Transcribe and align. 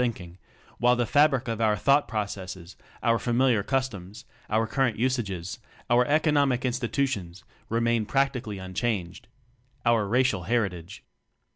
TECHNOCRACY 0.03 0.39
11 0.81 1.05
fabric 1.05 1.47
of 1.47 1.61
our 1.61 1.75
thought 1.77 2.07
processes, 2.07 2.75
our 3.03 3.19
familiar 3.19 3.61
customs, 3.61 4.25
our 4.49 4.65
current 4.65 4.97
usages, 4.97 5.59
our 5.91 6.07
economic 6.07 6.65
institutions 6.65 7.43
remain 7.69 8.07
prac 8.07 8.33
tically 8.33 8.59
unchanged 8.59 9.27
our 9.85 10.07
racial 10.07 10.45
heritage. 10.45 11.03